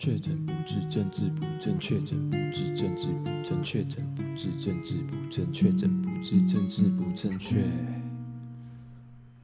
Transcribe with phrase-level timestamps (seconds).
[0.00, 7.62] 确诊不治，政治不正确；确诊不治，政治不正确；确诊不治，政治不正确；确诊不治，政治不正确。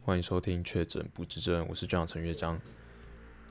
[0.00, 2.58] 欢迎收听《确诊不治症》，我是张陈乐章。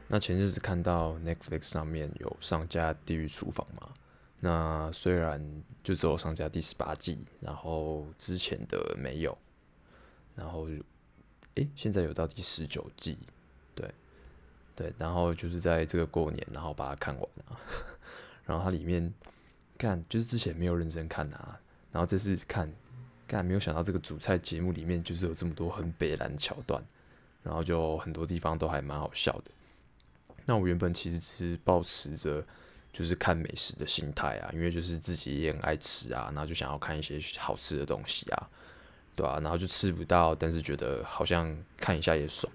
[0.07, 3.94] 那前日子看到 Netflix 上面有上架《地狱厨房》嘛？
[4.40, 5.40] 那虽然
[5.83, 9.37] 就只有上架第十八季，然后之前的没有，
[10.35, 10.67] 然后
[11.53, 13.15] 诶，现在有到第十九季，
[14.76, 17.59] 对，然后就是在这个过年，然后把它看完了。
[18.45, 19.13] 然后它里面
[19.77, 21.59] 看，就是之前没有认真看啊，
[21.91, 22.72] 然后这次看，
[23.26, 26.84] 干没有想到这个主菜节目里面就是有这么多很北蓝桥段，
[27.41, 29.52] 然后就很多地方都还蛮好笑的。
[30.45, 32.45] 那我原本其实只是抱持着
[32.94, 38.50] 就是看美食的心态啊，因为就是自己也很爱吃啊，然后就想要看一些好吃的东西啊，
[39.16, 42.52] 对啊，然后就吃不到，但是觉得好像看一下也爽。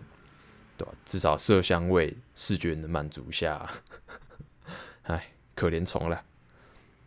[0.81, 0.95] 对吧？
[1.05, 3.71] 至少色香味、视觉能满足下，
[5.03, 6.25] 哎，可怜虫了，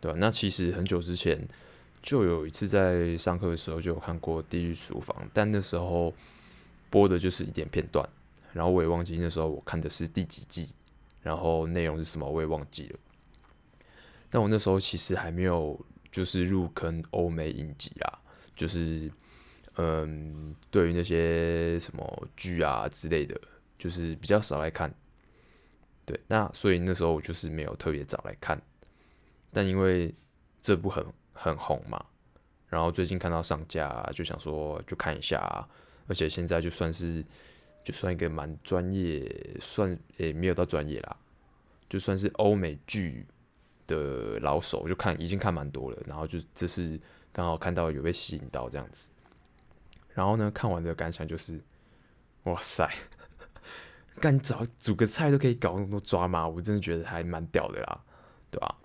[0.00, 0.16] 对吧？
[0.20, 1.44] 那其实很久之前
[2.00, 6.14] 就有一次在上课的时候就有看过《地狱厨房》，但那时候
[6.88, 8.08] 播的就是一点片段，
[8.52, 10.68] 然后我也忘记那时候我看的是第几季，
[11.20, 12.98] 然后内容是什么我也忘记了。
[14.30, 15.76] 但我那时候其实还没有
[16.12, 18.20] 就是入坑欧美影集啊，
[18.54, 19.10] 就是
[19.78, 23.36] 嗯，对于那些什么剧啊之类的。
[23.78, 24.92] 就是比较少来看，
[26.06, 28.60] 对，那所以那时候我就是没有特别早来看，
[29.52, 30.14] 但因为
[30.62, 32.04] 这部很很红嘛，
[32.68, 35.68] 然后最近看到上架，就想说就看一下，
[36.06, 37.24] 而且现在就算是
[37.82, 41.16] 就算一个蛮专业，算也没有到专业啦，
[41.88, 43.26] 就算是欧美剧
[43.86, 46.98] 的老手，就看已经看蛮多了，然后就这是
[47.32, 49.10] 刚好看到有被吸引到这样子，
[50.14, 51.60] 然后呢，看完的感想就是，
[52.44, 52.88] 哇塞！
[54.20, 58.00] 干找煮个菜都可以搞那么多抓马，我真的觉得还蛮屌的啦，
[58.50, 58.76] 对吧？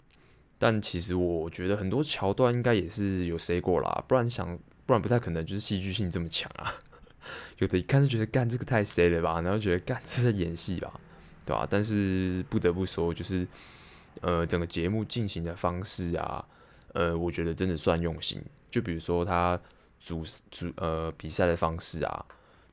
[0.58, 6.73] 但其实我觉得很多桥段应该也是有塞过啦，不然想不然不太可能就是戏剧性这么强啊。
[7.59, 10.99] 有的一看就觉得干这个太塞了吧，然后觉得干这是在演戏吧，
[11.45, 11.67] 对吧？
[11.70, 13.48] 但是不得不说，就是
[14.21, 16.43] 呃整个节目进行的方式啊，
[16.93, 18.42] 呃我觉得真的算用心。
[18.71, 19.59] 就比如说他
[19.99, 22.26] 主主呃比赛的方式啊。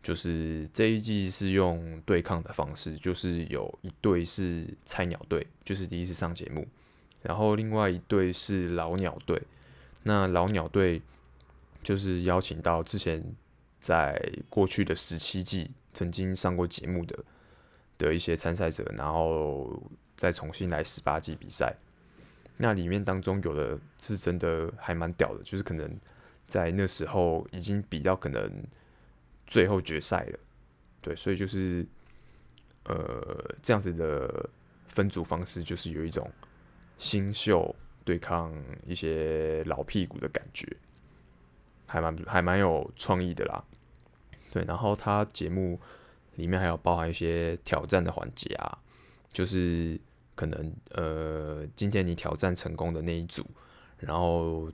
[0.07, 6.65] 就是这一季是用对抗的方式，就是有一队是菜鸟队，就是第一次上节目，
[7.23, 9.43] 然后另外一队是老鸟队。
[10.05, 11.03] 那老鸟队
[11.83, 13.21] 就是邀请到之前
[13.81, 14.17] 在
[14.49, 17.25] 过去的十七季曾经上过节目的
[17.99, 19.83] 的一些参赛者，然后
[20.17, 21.75] 再重新来十八季比赛。
[22.59, 25.99] 那里面当中有的是真的还蛮屌的，就是可能
[26.47, 28.63] 在那时候已经比较可能。
[29.47, 30.39] 最后决赛了，
[31.01, 31.87] 对，所以就是，
[32.85, 34.51] 呃，这样子的
[34.89, 36.29] 分组方式，就是有一种
[36.99, 37.75] 新秀
[38.05, 38.53] 对抗
[38.85, 40.67] 一些老屁股的感觉，
[41.87, 43.65] 还蛮还蛮有创意的啦。
[44.51, 45.81] 对，然后他节目
[46.35, 48.79] 里面还有包含一些挑战的环节啊，
[49.33, 49.97] 就是
[50.35, 53.47] 可能呃，今天你挑战成功的那一组，
[53.99, 54.69] 然后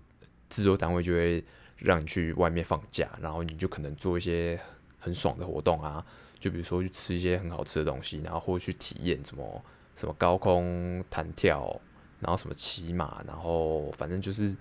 [0.49, 1.45] 制作单位就会。
[1.85, 4.59] 让你去外面放假，然后你就可能做一些
[4.99, 6.05] 很爽的活动啊，
[6.39, 9.65] 就比如说去吃一些很好吃的东西，然后或者去体验什么
[9.97, 11.81] 什么高空弹跳，
[12.21, 14.57] 然后什么骑马，然后反正就是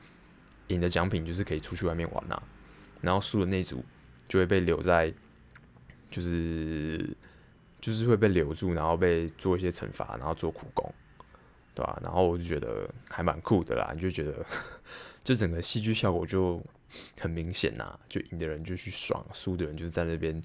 [0.67, 2.41] 赢的奖品就是可以出去外面玩啊，
[3.01, 3.85] 然后输的那组
[4.27, 5.13] 就会被留在，
[6.09, 7.15] 就是
[7.79, 10.91] 就是会被留住，然后被做一些惩罚，然后做苦工，
[11.75, 11.99] 对吧？
[12.01, 14.43] 然后我就觉得还蛮酷的啦，你就觉得
[15.23, 16.59] 就整个戏剧效果就。
[17.19, 20.41] 很明显呐、啊，就赢的人就去爽，输的人就是在那边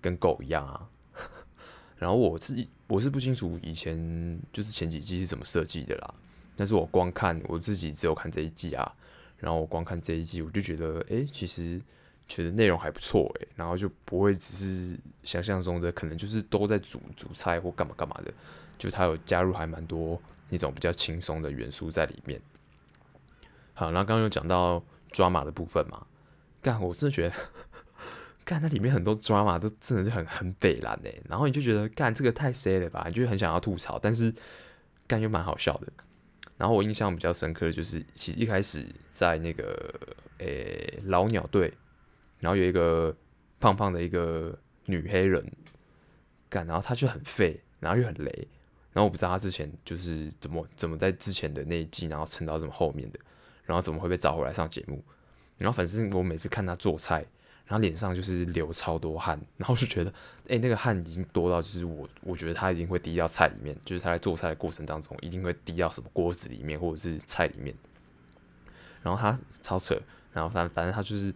[0.00, 0.88] 跟狗一样啊。
[1.98, 6.14] 然后我自己我是不清楚以前就是前几季是怎么设计的啦，
[6.54, 8.94] 但是我光看我自己只有看这一季啊，
[9.38, 11.80] 然后我光看这一季我就觉得，哎、其实
[12.28, 18.32] 觉得内容还不错哎，然后就不会只是想象中的可能就是都在煮煮菜或干嘛干嘛的，
[18.76, 20.20] 就他有加入还蛮多
[20.50, 22.40] 那种比较轻松的元素在里面。
[23.72, 24.82] 好，然后刚刚有讲到。
[25.16, 26.06] 抓马的部分嘛，
[26.60, 27.34] 干，我真的觉得，
[28.44, 34.30] 干，那里面很多抓马都真的是很很北烂哎，然后你就觉得干这个太 C 了吧，你就很想要吐槽，但是
[35.06, 35.90] 干又蛮好笑的。
[36.58, 39.98] 然后我印象比较深刻的就是，其实一开始在那个
[40.36, 41.72] 诶、老鸟队，
[42.40, 43.16] 然后有一个
[43.58, 44.54] 胖胖的一个
[44.84, 45.42] 女黑人，
[46.50, 48.48] 干，然后她就很废，然后又很雷，
[48.92, 53.18] 然后我不知道她之前就是怎么怎么在之前的那一季，然后撑到这么后面的。
[53.66, 55.04] 然后怎么会被找回来上节目？
[55.58, 57.24] 然后反正我每次看他做菜，
[57.66, 60.12] 然后脸上就是流超多汗，然后就觉得，
[60.48, 67.74] 哎、那个汗已经多到就是我，我觉得他一定会滴到菜里面，就是他在做菜的过程当中一定会滴到什么锅子里面或者是菜里面。
[69.02, 70.00] 然后他超扯，
[70.32, 71.32] 然后反反正他就是，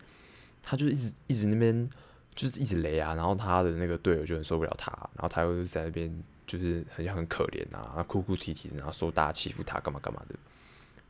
[0.63, 1.89] 他就是一直一直那边
[2.35, 6.13] 就是一直雷啊，然后他的那个队友就很受不了他，然后他又在那边
[6.47, 10.35] 就是很像很可怜啊，哭哭啼啼，然后说大家欺负他干嘛干嘛的。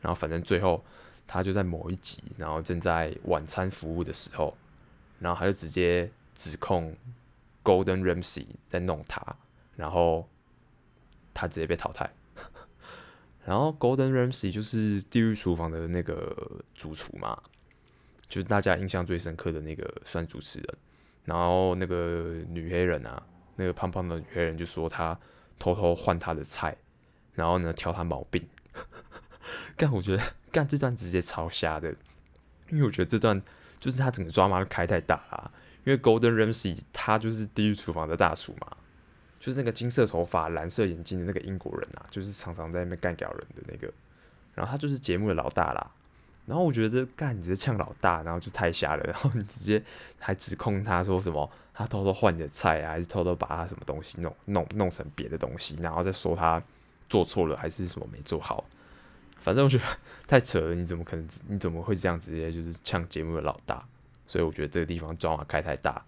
[0.01, 0.83] 然后反正最后
[1.33, 4.53] 他就在某一集，然后正在晚餐服务的时候。
[5.21, 6.97] 然后他就直接指控
[7.63, 9.23] Golden Ramsey 在弄他，
[9.77, 10.29] 然后
[11.33, 12.11] 他直接被淘汰。
[13.45, 17.41] 然后 Golden Ramsey 就是《地狱厨房》的那个主厨嘛，
[18.29, 20.79] 就是大家印象最深刻的那个算主持人。
[21.27, 23.23] 然后那个女黑人啊，
[23.55, 25.17] 那个胖胖的女黑人就说他
[25.61, 26.77] 偷偷换他的菜，
[27.35, 28.45] 然后呢挑他毛病。
[29.77, 30.23] 干，我觉得
[30.53, 31.95] 干这段直接超瞎的，
[32.71, 33.43] 因为我觉得这段。
[33.81, 35.51] 就是他整个抓马开太大啦，
[35.85, 38.77] 因为 Golden Ramsey 他就是地狱厨房的大厨嘛，
[39.41, 43.91] 就是那个金色头发、蓝色眼睛的那个英国人啊，就是常常在那边干掉人的那个，
[44.55, 45.91] 然后他就是节目的老大啦。
[46.45, 49.83] 然后我觉得干你直接呛老大，然后就太瞎了，然后你直接
[50.19, 56.63] 还指控他说什么，他偷偷换你的菜啊，还是偷偷把他什么东西弄弄弄成别的东西，然后再说他
[57.09, 58.63] 做错了还是什么没做好。
[59.41, 59.85] 反正我觉得
[60.29, 61.27] 太扯了，你怎么可能？
[61.49, 63.85] 你怎么会这样直接就是呛节目的老大？
[64.27, 66.05] 所以我觉得这个地方装啊开太大。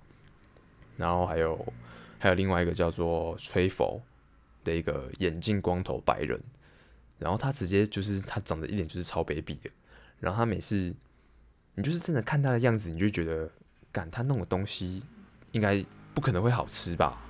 [0.97, 1.73] 然后还有
[2.19, 4.01] 还有另外一个叫做吹佛
[4.63, 6.41] 的一个眼镜光头白人，
[7.19, 9.71] 然后他直接就是他长得一脸就是超卑鄙的。
[10.21, 10.95] 然后他每次
[11.75, 13.51] 你就是真的看他的样子，你就觉得，
[13.91, 15.03] 感他弄的东西
[15.51, 15.85] 应该
[16.15, 17.21] 不可能会好吃吧？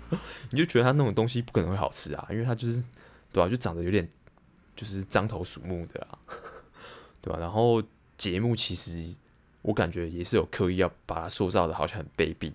[0.50, 2.82] 你就觉得他弄的东西不可能会好吃啊，因为他就是
[3.32, 3.48] 对吧、啊？
[3.48, 4.06] 就长得有点。
[4.74, 6.18] 就是獐头鼠目的啦，
[7.20, 7.38] 对吧？
[7.38, 7.82] 然后
[8.16, 9.14] 节目其实
[9.62, 12.52] 我感觉也是有刻意要把他塑造的好像很卑鄙，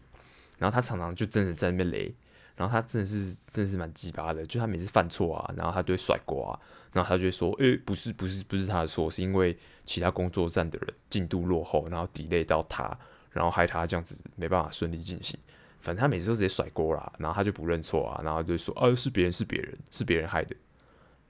[0.57, 2.13] 然后他常常就真的在那边雷，
[2.55, 6.59] 然后他真的是真的是蛮鸡巴的，就他每次犯错啊，然后他就会甩锅啊，
[6.93, 12.97] 然后他就会说，诶、不是不是不是他的错，是因为其他工作站的人进度落后，然后 delay 到他，
[13.31, 15.39] 然后害他这样子没办法顺利进行，
[15.79, 20.55] 反正他每次都直接甩锅啦，然后他就不认错啊，然后就说，啊，是别人是别人是别人害的。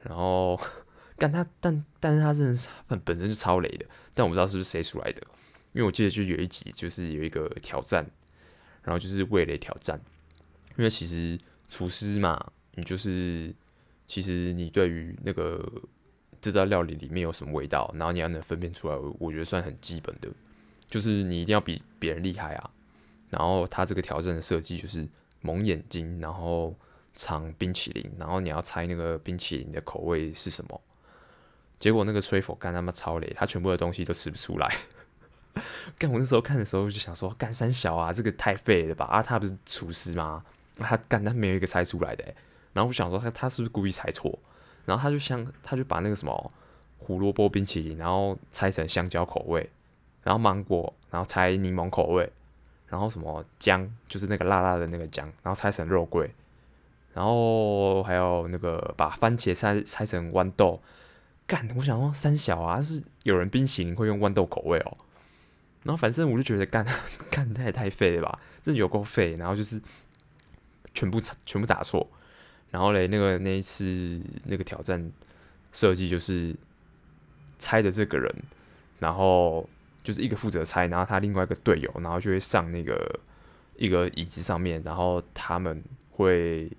[0.02, 0.60] 然后
[1.18, 5.22] 干他，但但是他真的是本本身就超雷的，但我不知道是不是谁出来的，
[5.74, 8.06] 因为我记得就有一集就是有一个挑战，
[8.84, 10.00] 然后就是味蕾挑战，
[10.78, 11.38] 因为其实
[11.70, 13.54] 厨师嘛，你就是
[14.06, 15.68] 其实你对于那个
[16.40, 20.30] 这道料理里面有什么味道，然后你要能分辨出来，我觉得算很基本的，
[20.90, 22.70] 就是你一定要比别人厉害啊。
[23.30, 25.08] 然后他这个挑战的设计就是
[25.42, 26.76] 蒙眼睛，然后。
[27.18, 30.80] 尝冰淇淋，然后你要猜那个冰淇淋的口味是什么？
[31.80, 34.74] 结果那个吹佛干他妈超雷，他全部的东西都吃不出来。
[35.98, 39.06] 干我那时候看的时候就想说，干三小啊，这个太废了吧？
[39.06, 40.46] 啊，他不是厨师吗？
[40.78, 42.24] 他干他没有一个猜出来的。
[42.74, 44.38] 然后我想说他他是不是故意猜错？
[44.86, 46.52] 然后他就像他就把那个什么
[47.00, 49.68] 胡萝卜冰淇淋，然后猜成香蕉口味，
[50.24, 52.32] 然后芒果，然后猜柠檬口味，
[52.88, 56.32] 然后什么姜，就是那个辣辣的那个姜，然后猜成肉桂。
[57.18, 60.80] 然后还有那个把番茄猜猜成豌豆，
[61.48, 61.68] 干！
[61.76, 64.98] 我想说三小啊，是有人冰淇淋会用豌豆口味哦。
[65.82, 66.86] 然后反正我就觉得干
[67.32, 69.36] 干他也太废了吧，真的有够废。
[69.36, 69.82] 然后就是
[70.94, 72.08] 全部全部打错。
[72.70, 75.12] 然后嘞，那个那一次那个挑战
[75.72, 76.56] 设计就是
[77.58, 78.32] 猜的这个人，
[79.00, 79.68] 然后
[80.04, 83.20] 就是一个负责猜，然后他另外一个队友，然后就会上那个
[83.76, 86.72] 一个椅子上面，然后他们会。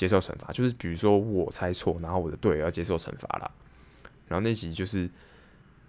[0.00, 3.50] 接受惩罚，就是比如说我猜错，然后我的队友要接受惩罚啦。
[4.28, 5.06] 然后那集就是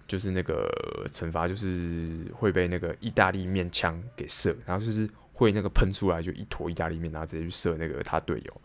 [0.06, 0.70] 就是那个
[1.14, 8.62] 惩罚，就是会被那个意大利面枪给射，然后就是会那个喷出来就一坨意大利面，然后直接去射那个他队友。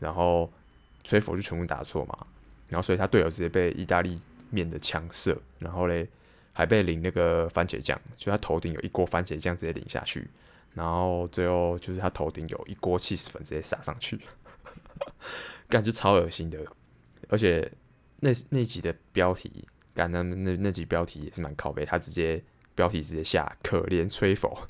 [0.00, 0.50] 然后
[1.04, 2.26] 吹佛就全部打错嘛，
[2.66, 4.20] 然后所以他队友直接被意大利
[4.50, 6.08] 面的枪射，然后嘞
[6.52, 10.26] 还被淋那个番茄酱，就他头顶有一锅番茄酱直接淋下去，
[10.74, 14.18] 然后最后就是他头顶有一锅起司粉直接撒上去。
[15.68, 16.58] 感觉超恶心的，
[17.28, 17.70] 而且
[18.20, 22.42] 那那集的标题，干那那那集标题也是蛮靠北，他直接
[22.74, 24.66] 标题直接下可怜吹否，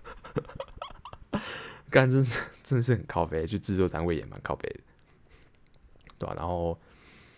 [1.90, 4.80] 干真是真的是很靠北，就制作单位也蛮靠北的，
[6.18, 6.78] 对吧、然后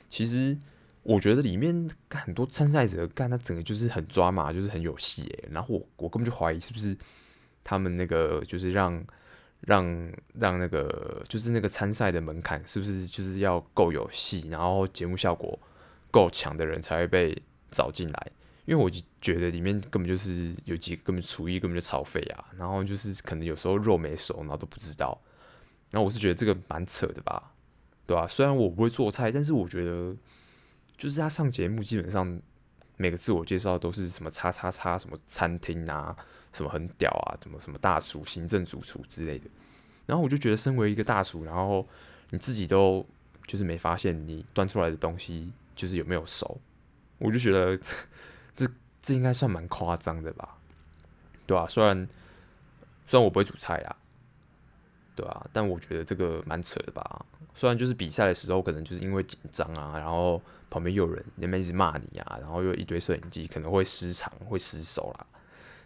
[0.09, 0.59] 其实
[1.03, 6.97] 我觉得里面很多参赛者干他整个就是很抓马，就是很有戏哎，然后我我根本就怀疑是不是
[7.63, 9.05] 他们那个就是让。
[9.63, 15.59] 让让那个就是那个参赛的门槛是不是就是要够有戏，然后节目效果
[16.11, 18.33] 够强的人才会被找进来？
[18.65, 25.21] 因为我就觉得里面根本就是有几个根本厨艺根本就超废啊，然后就是可能有时候肉没熟，然后都不知道。
[25.91, 27.53] 然后我是觉得这个蛮扯的吧，
[28.07, 28.29] 对吧、啊？
[28.29, 30.17] 虽然我不会做菜，但是我觉得
[30.97, 32.41] 就是他上节目基本上
[32.97, 36.17] 每个自我介绍都是什么叉叉叉什么餐厅啊，
[36.53, 39.49] 什么很屌啊，什么什么大厨、行政主厨之类的。
[40.07, 41.87] 然后我就觉得，身为一个大厨，然后
[42.31, 43.07] 你自己都
[43.47, 46.61] 就是没发现你端出来的东西就是有没有熟，
[47.19, 47.79] 我就觉得。
[48.55, 48.69] 这
[49.01, 50.59] 这应该算蛮夸张的吧，
[51.47, 52.07] 对啊，虽然
[53.07, 53.97] 虽然我不会煮菜啊，
[55.17, 57.25] 对啊，但我觉得这个蛮扯的吧。
[57.55, 65.27] 虽然就是比赛的时候，可能就是因为紧张啊，然后旁边又有人那边一直骂你啊，然后又一堆摄影机，可能会失常、会失手啦。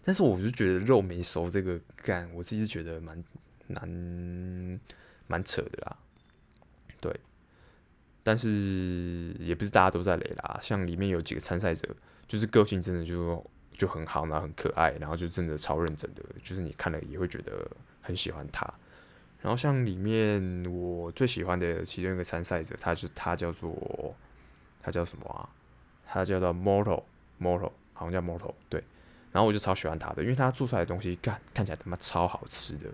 [0.06, 3.22] 但是我就觉得肉没熟这个干，我自己是觉得蛮
[3.66, 4.80] 难、
[5.26, 5.96] 蛮扯的啦。
[7.00, 7.12] 对，
[8.22, 11.94] 但是也不是大家都在雷啦，像里面有几个参赛者。
[12.28, 17.70] 就是个性真的就就很好，然后很可爱，然后就真的超认真的，就是你看了也会觉得
[18.02, 18.66] 很喜欢他。
[19.40, 24.14] 然后像里面我最喜欢的其中一个参赛者，他就他叫做
[24.82, 25.48] 他叫什么啊？
[26.04, 27.04] 他叫做 Mortal
[27.40, 28.82] Mortal，好像叫 Mortal 对。
[29.36, 32.88] 然后我就超喜欢他的，因为他做出来的东西干看起来他妈超好吃的，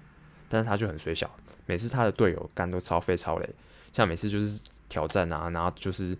[0.49, 1.31] 但是他就很水小，
[1.67, 3.49] 每次他的队友干都超废超累，
[3.93, 6.19] 像每次就是挑战啊，然后就是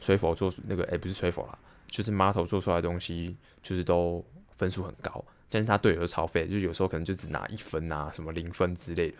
[0.00, 1.58] 吹佛做那个哎、不是吹佛啦。
[1.88, 9.16] 就是 m a t 做出来的东西，就是都分数很高，但是他队友都超废，就有时候可能就只拿一分啊，什么零分之类的。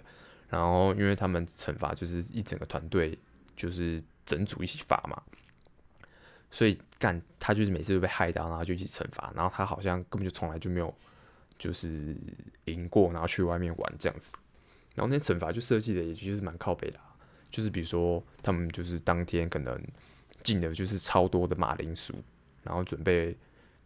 [0.49, 3.18] 然后因为他们惩罚就是一整个团队，
[3.56, 5.20] 就是整组一起罚嘛，
[6.54, 9.32] 所以干他就是每次都被害到，然后就一起惩罚。
[9.34, 10.94] 然后他好像根本就从来就没有
[11.58, 12.16] 就是
[12.66, 14.32] 赢过，然后去外面玩这样子。
[14.94, 17.00] 然后那惩罚就设计的也就是蛮靠北的，
[17.50, 19.78] 就是比如说他们就是当天可能
[20.42, 22.14] 进的就是超多的马铃薯。
[22.62, 23.37] 然后准备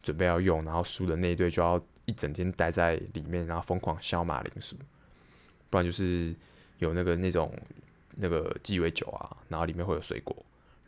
[0.04, 4.76] 准备要用，然后输的那一队就要一整天待在里面，然后疯狂削马铃薯，
[5.68, 6.32] 不然就是
[6.78, 7.52] 有那个那种
[8.14, 10.36] 那个鸡尾酒啊，然后里面会有水果，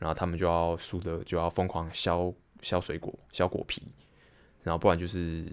[0.01, 3.81] 然后他们就要输的就要疯狂削削水果、削果皮，
[4.65, 5.47] 然后不然就是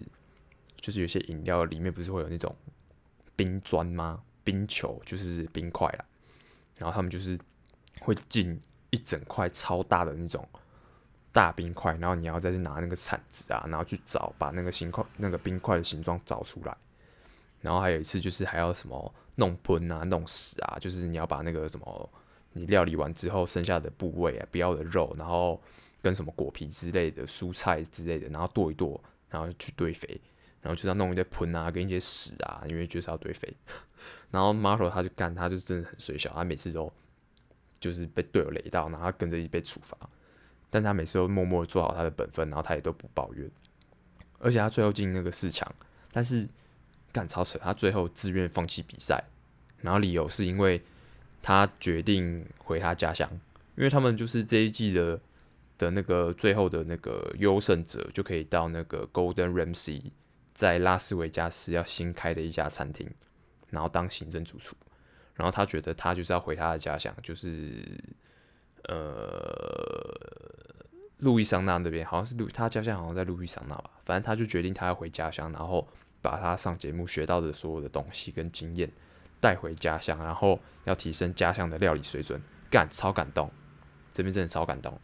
[0.77, 2.55] 就是有些饮料里面不是会有那种
[3.35, 4.23] 冰砖吗？
[4.43, 6.05] 冰球就是冰块啦，
[6.77, 7.37] 然后他们就是
[7.99, 10.43] 会进一整块超大的那种。
[11.33, 16.75] 大冰块，然后你要再去拿那个铲子啊，然后去找把那个形块、那个冰块的形状找出来。
[17.61, 22.09] 然后还有一次就是还要什么弄喷啊、弄屎啊，就是你要把那个什么
[22.57, 25.61] 你料理完之后剩下的部位啊、不要的肉，然后
[26.01, 28.99] 跟什么果皮之类的蔬菜之类的，然后剁一剁，
[29.29, 30.19] 然后去堆肥，
[30.61, 33.53] 然后就是要弄一堆盆啊跟一些屎啊，因为就是要堆肥。
[34.31, 36.91] 然后 Marlo 他就干，他就真的很衰小，他每次都
[37.79, 40.09] 就是被队友雷到，然后他跟着一被处罚。
[40.69, 43.49] 但他每次都默默做好他的本分，然后他也都不抱怨，
[44.37, 45.65] 而且他最后进那个四强，
[46.11, 46.45] 但是
[47.13, 49.23] 干超扯，他最后自愿放弃比赛，
[49.77, 50.83] 然后理由是因为
[51.47, 53.29] 他决定回他家乡，
[53.77, 55.17] 因为他们就是这一季的
[55.77, 60.11] 的那个最后的那个优胜者就可以到那个 Golden Ramsy
[60.53, 63.09] 在拉斯维加斯要新开的一家餐厅，
[63.69, 64.75] 然后当行政主厨，
[65.35, 67.81] 然后他觉得他就是要回他的家乡，就是。
[68.89, 68.99] 呃，
[71.17, 73.89] 路易桑那那边好像是路，他家乡好像在路易桑那吧。
[74.05, 75.85] 反正他就决定他要回家乡，然后
[76.21, 78.89] 把他上节目学到的所有的东西跟经验
[79.39, 82.41] 带回家乡，然后要提升家乡的料理水准。
[82.69, 83.51] 干，超感动，
[84.13, 84.99] 这边真的超感动。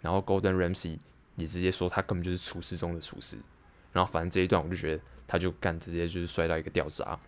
[0.00, 0.98] 然后 Golden Ramsay
[1.36, 3.38] 也直接说他根本就是厨师中的厨师。
[3.92, 7.18] 然后反正这一段我就觉得他就干，直接就是摔到一个掉渣。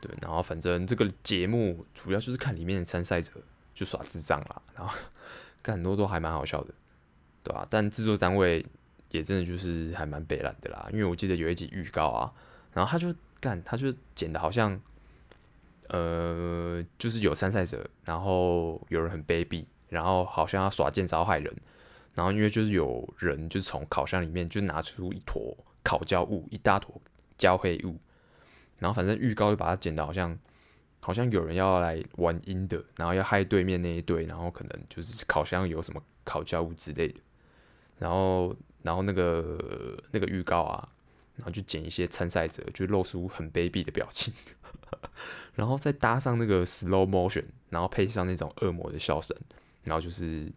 [0.00, 3.32] 对，然后反正这个节目主要就是看里面的参赛者。
[3.74, 4.92] 就耍智障啦，然后
[5.62, 6.74] 干很多都还蛮好笑的，
[7.44, 8.66] 对吧、但制作单位
[9.12, 12.32] 也真的就是还蛮北懒的啦，因为我记得有一集预告啊，
[12.72, 14.80] 然后他就干，他就剪的好像，
[15.88, 21.54] 呃，就是有参赛者，然后有人很卑鄙，然后好像要耍贱招害人，
[22.14, 27.00] 然后因为就是有人就是从烤箱里面就拿出一坨烤焦物，一大坨
[27.36, 27.98] 焦黑物，
[28.78, 30.38] 然后反正预告就把它剪的好像。
[31.00, 37.20] 好像有人要来玩阴的，然后要害对面那一队，然后可能就是烤箱有什么烤焦物之类的，
[37.98, 40.86] 然后然后那个那个预告啊，
[41.38, 44.34] 然后就剪一些参赛者就露出很卑鄙的表情，
[45.56, 49.36] 然后再搭上那个 slow motion，然后配上那种恶魔的笑声，
[49.82, 50.52] 然后就是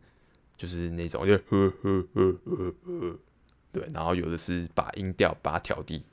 [0.58, 3.20] 就是那种就呵呵呵呵呵，
[3.72, 6.04] 对，然后有的是把音调把它调低。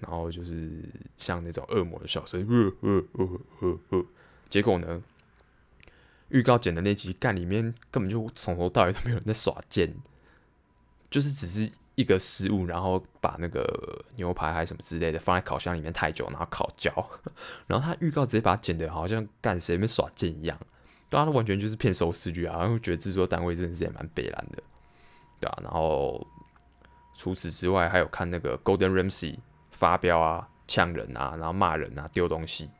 [0.00, 0.82] 然后就是
[1.18, 4.06] 像那种恶魔的笑声，呃呃呃呃呃，
[4.48, 5.02] 结果呢，
[6.30, 9.94] 预告剪的那集干里面根本就从头到尾都没有人在耍贱，
[11.10, 16.90] 就是只是一个失误，然后把那个牛排还是什么之类的放在烤箱里面太久，然后烤焦，
[17.68, 20.58] 然后他预告直接把它剪得好像干谁没耍贱一样，
[21.08, 24.62] 对啊，他完全就是骗收视率啊，然后觉得制作单位真的是也蛮北蓝的，
[25.38, 26.26] 对啊，然后
[27.16, 29.38] 除此之外还有看那个 Golden Ramsey
[29.70, 32.70] 发飙啊、呛人啊、然后骂人啊、丢东西。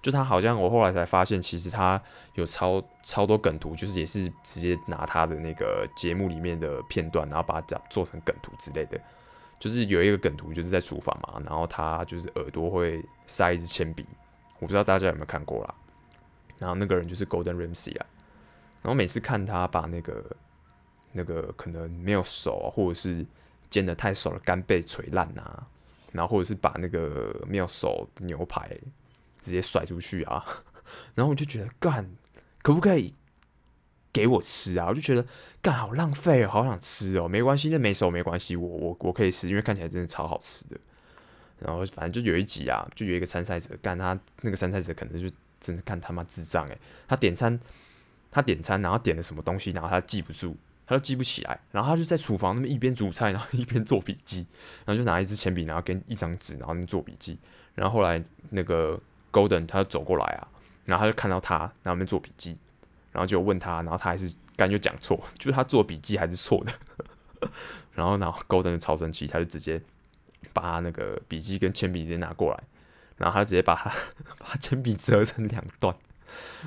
[0.00, 2.00] 就他好像，我后来才发现，其实他
[2.34, 9.00] 有超超多梗图，就是也是直接拿他的那个节目里面的片段，然后把它做成梗图之类的。
[9.58, 14.06] 就是有一个梗图，就是在厨房嘛，然后他就是耳朵会塞一支铅笔，
[14.60, 15.74] 我不知道大家有没有看过啦。
[16.58, 18.06] 然后那个人就是 Golden Ramsey 啊，
[18.82, 20.24] 然后每次看他把那个
[21.10, 23.26] 那个可能没有熟，或者是
[23.68, 25.66] 煎得太熟了，干贝捶烂啊，
[26.12, 28.70] 然后或者是把那个没有熟的牛排。
[29.40, 30.44] 直接甩出去啊！
[31.14, 32.10] 然后我就觉得干，
[32.62, 33.14] 可不可以
[34.12, 34.86] 给我吃啊？
[34.88, 35.26] 我就觉得
[35.60, 37.28] 干好浪费哦，好想吃哦。
[37.28, 40.76] 没关系，那没熟没关系，我我我可以吃，因为看起来真的超好吃的。
[41.58, 45.28] 然后反正就有一集啊，就有一个参赛者干他那个参赛者可能就
[45.60, 46.78] 真的干他妈智障诶。
[47.06, 47.58] 他点餐，
[48.30, 54.46] 他点餐，然后点了什么东西，然后他记不住，他都记不起来，然后他就在厨房那边一边煮菜，然后一边做笔记，
[54.86, 57.38] 然后就拿一支铅笔，然后跟一张纸，然后那边做笔记。
[57.74, 58.98] 然后后来那个。
[59.32, 60.48] Golden 他走过来啊，
[60.84, 62.56] 然后他就看到他，然后那边做笔记，
[63.12, 66.72] 然后就问他，然后他还是干就讲错， 就是他做笔记还是错的，
[67.94, 69.80] 然后然后 Golden 超生气，他就直接
[70.52, 72.62] 把他那个笔记跟铅笔直接拿过来，
[73.16, 73.92] 然后他直接把他
[74.38, 75.94] 把铅笔折成两段，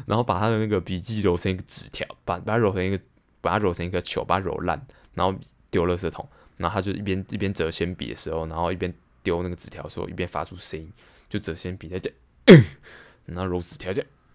[0.06, 3.00] 然后把他的那个笔记揉成一个纸条，把把它揉成一个
[3.42, 4.80] 把它揉成一个球，把它揉烂，
[5.14, 5.38] 然后
[5.70, 6.28] 丢垃圾桶，
[6.58, 10.92] 然后他就一边一边折铅笔的时候，然后一边丢那个纸条的时候，一边发出声音，
[11.30, 12.12] 就折铅笔在这。
[13.26, 14.06] 然后揉纸条件，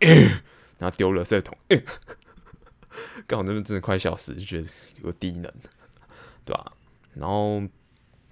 [0.78, 1.56] 然后丢了垃圾桶，
[3.26, 4.68] 刚好那边真的快笑死，就觉得
[5.00, 5.52] 有个低能，
[6.44, 6.72] 对吧？
[7.14, 7.62] 然后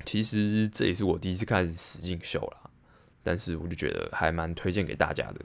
[0.04, 2.70] 其实这也是我第一次看实境秀啦，
[3.22, 5.40] 但是我就觉得还蛮推荐给大家的，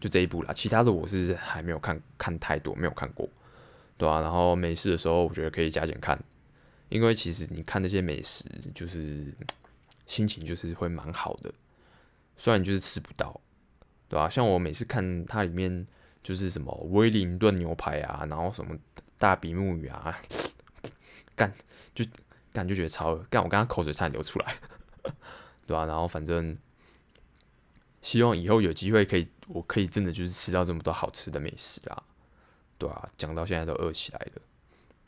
[0.00, 0.52] 就这一部啦。
[0.52, 3.28] 其他的我是还没有看看太多，没有看过，
[3.96, 4.20] 对吧？
[4.20, 6.20] 然后没事的时候，我觉得可以加减看，
[6.88, 9.32] 因为其实你看那些美食，就是
[10.06, 11.52] 心情就是会蛮好的，
[12.36, 13.40] 虽然就是吃不到。
[14.12, 14.28] 对吧、啊？
[14.28, 15.86] 像我每次看它里面
[16.22, 18.76] 就是什么威灵顿牛排啊，然后什么
[19.16, 20.14] 大比目鱼啊，
[21.34, 21.50] 干
[21.94, 22.04] 就
[22.52, 24.54] 干就觉得超饿干，我刚刚口水差点流出来，
[25.66, 25.86] 对吧、啊？
[25.86, 26.54] 然后反正
[28.02, 32.02] 希望以后有机会可以，我可以真的就是吃到这么多好吃的美食啊，
[32.76, 33.08] 对、啊？
[33.16, 34.42] 讲到现在都饿起来了。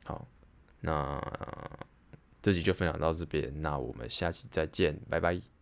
[0.05, 0.27] 好，
[0.81, 1.23] 那
[2.40, 5.54] 这集就分享到这边，那我们下期再见，拜拜。